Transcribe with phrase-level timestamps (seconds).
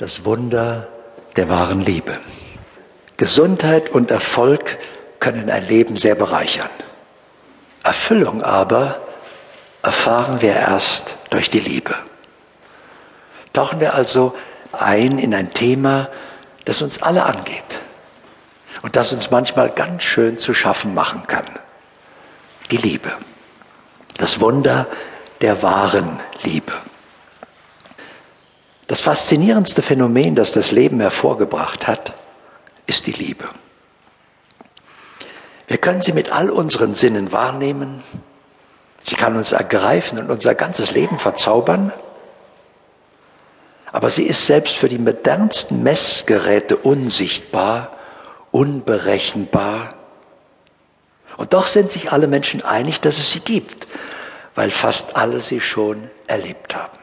[0.00, 0.88] das Wunder
[1.36, 2.18] der wahren Liebe.
[3.18, 4.78] Gesundheit und Erfolg
[5.18, 6.70] können ein Leben sehr bereichern.
[7.84, 8.98] Erfüllung aber
[9.82, 11.94] erfahren wir erst durch die Liebe.
[13.52, 14.34] Tauchen wir also
[14.72, 16.08] ein in ein Thema,
[16.64, 17.82] das uns alle angeht
[18.80, 21.44] und das uns manchmal ganz schön zu schaffen machen kann.
[22.70, 23.12] Die Liebe.
[24.16, 24.86] Das Wunder
[25.42, 26.72] der wahren Liebe.
[28.90, 32.12] Das faszinierendste Phänomen, das das Leben hervorgebracht hat,
[32.86, 33.44] ist die Liebe.
[35.68, 38.02] Wir können sie mit all unseren Sinnen wahrnehmen.
[39.04, 41.92] Sie kann uns ergreifen und unser ganzes Leben verzaubern.
[43.92, 47.92] Aber sie ist selbst für die modernsten Messgeräte unsichtbar,
[48.50, 49.94] unberechenbar.
[51.36, 53.86] Und doch sind sich alle Menschen einig, dass es sie gibt,
[54.56, 56.98] weil fast alle sie schon erlebt haben.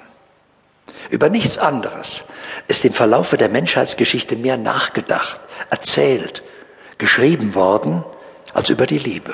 [1.09, 2.25] Über nichts anderes
[2.67, 5.39] ist im Verlaufe der Menschheitsgeschichte mehr nachgedacht,
[5.69, 6.43] erzählt,
[6.97, 8.03] geschrieben worden
[8.53, 9.33] als über die Liebe.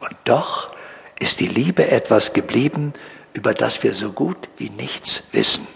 [0.00, 0.70] Und doch
[1.18, 2.92] ist die Liebe etwas geblieben,
[3.32, 5.66] über das wir so gut wie nichts wissen.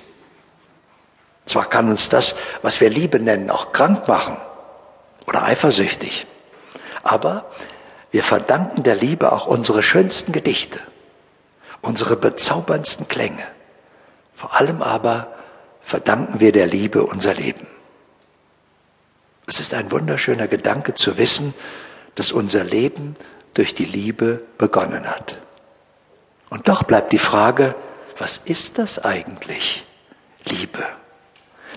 [1.46, 4.36] Zwar kann uns das, was wir Liebe nennen, auch krank machen
[5.26, 6.26] oder eifersüchtig,
[7.02, 7.50] aber
[8.10, 10.80] wir verdanken der Liebe auch unsere schönsten Gedichte,
[11.80, 13.46] unsere bezauberndsten Klänge.
[14.38, 15.34] Vor allem aber
[15.82, 17.66] verdanken wir der Liebe unser Leben.
[19.48, 21.54] Es ist ein wunderschöner Gedanke zu wissen,
[22.14, 23.16] dass unser Leben
[23.54, 25.40] durch die Liebe begonnen hat.
[26.50, 27.74] Und doch bleibt die Frage,
[28.16, 29.84] was ist das eigentlich,
[30.44, 30.86] Liebe?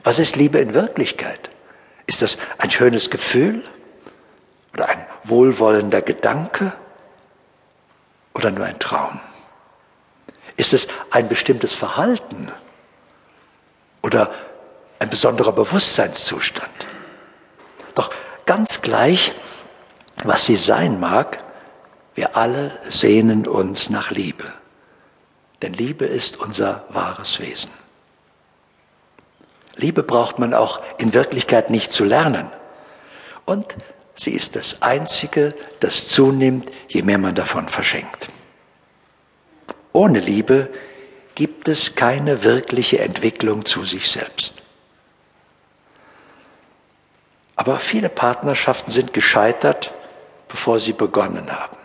[0.03, 1.49] Was ist Liebe in Wirklichkeit?
[2.05, 3.63] Ist das ein schönes Gefühl
[4.75, 6.73] oder ein wohlwollender Gedanke
[8.35, 9.19] oder nur ein Traum?
[10.61, 12.51] Ist es ein bestimmtes Verhalten
[14.03, 14.29] oder
[14.99, 16.69] ein besonderer Bewusstseinszustand?
[17.95, 18.11] Doch
[18.45, 19.33] ganz gleich,
[20.23, 21.43] was sie sein mag,
[22.13, 24.53] wir alle sehnen uns nach Liebe.
[25.63, 27.71] Denn Liebe ist unser wahres Wesen.
[29.77, 32.51] Liebe braucht man auch in Wirklichkeit nicht zu lernen.
[33.45, 33.77] Und
[34.13, 38.30] sie ist das Einzige, das zunimmt, je mehr man davon verschenkt.
[39.93, 40.69] Ohne Liebe
[41.35, 44.55] gibt es keine wirkliche Entwicklung zu sich selbst.
[47.55, 49.93] Aber viele Partnerschaften sind gescheitert,
[50.47, 51.77] bevor sie begonnen haben.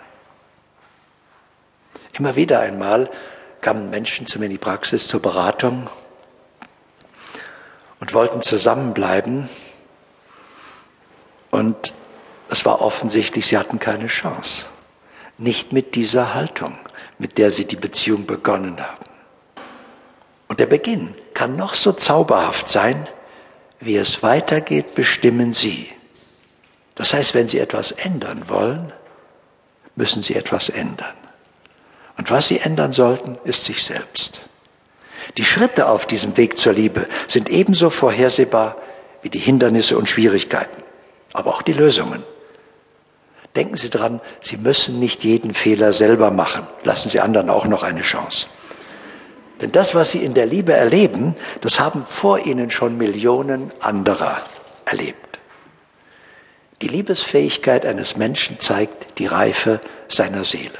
[2.12, 3.10] Immer wieder einmal
[3.60, 5.90] kamen Menschen zu mir in die Praxis zur Beratung
[8.00, 9.48] und wollten zusammenbleiben.
[11.50, 11.92] Und
[12.48, 14.66] es war offensichtlich, sie hatten keine Chance.
[15.36, 16.78] Nicht mit dieser Haltung,
[17.18, 19.04] mit der sie die Beziehung begonnen haben.
[20.48, 23.08] Und der Beginn kann noch so zauberhaft sein,
[23.80, 25.90] wie es weitergeht, bestimmen Sie.
[26.94, 28.92] Das heißt, wenn Sie etwas ändern wollen,
[29.96, 31.14] müssen Sie etwas ändern.
[32.16, 34.40] Und was Sie ändern sollten, ist sich selbst.
[35.36, 38.76] Die Schritte auf diesem Weg zur Liebe sind ebenso vorhersehbar
[39.22, 40.82] wie die Hindernisse und Schwierigkeiten,
[41.32, 42.22] aber auch die Lösungen.
[43.56, 46.66] Denken Sie dran, Sie müssen nicht jeden Fehler selber machen.
[46.84, 48.46] Lassen Sie anderen auch noch eine Chance.
[49.60, 54.42] Denn das, was Sie in der Liebe erleben, das haben vor Ihnen schon Millionen anderer
[54.84, 55.40] erlebt.
[56.82, 60.78] Die Liebesfähigkeit eines Menschen zeigt die Reife seiner Seele.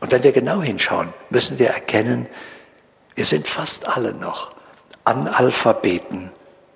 [0.00, 2.26] Und wenn wir genau hinschauen, müssen wir erkennen,
[3.14, 4.52] wir sind fast alle noch
[5.04, 6.32] Analphabeten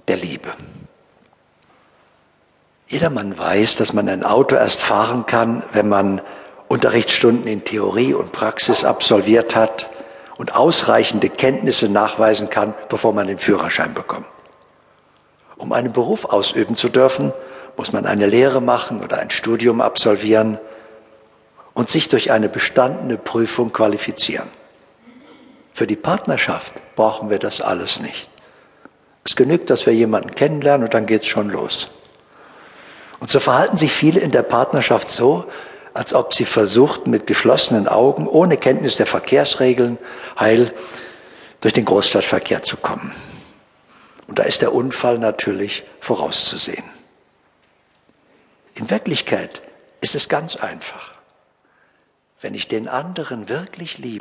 [0.06, 0.54] der Liebe.
[2.90, 6.20] Jedermann weiß, dass man ein Auto erst fahren kann, wenn man
[6.66, 9.88] Unterrichtsstunden in Theorie und Praxis absolviert hat
[10.38, 14.26] und ausreichende Kenntnisse nachweisen kann, bevor man den Führerschein bekommt.
[15.56, 17.32] Um einen Beruf ausüben zu dürfen,
[17.76, 20.58] muss man eine Lehre machen oder ein Studium absolvieren
[21.74, 24.48] und sich durch eine bestandene Prüfung qualifizieren.
[25.72, 28.28] Für die Partnerschaft brauchen wir das alles nicht.
[29.24, 31.88] Es genügt, dass wir jemanden kennenlernen und dann geht's schon los.
[33.20, 35.44] Und so verhalten sich viele in der Partnerschaft so,
[35.94, 39.98] als ob sie versuchten, mit geschlossenen Augen, ohne Kenntnis der Verkehrsregeln,
[40.38, 40.72] heil
[41.60, 43.12] durch den Großstadtverkehr zu kommen.
[44.26, 46.84] Und da ist der Unfall natürlich vorauszusehen.
[48.74, 49.60] In Wirklichkeit
[50.00, 51.14] ist es ganz einfach.
[52.40, 54.18] Wenn ich den anderen wirklich liebe,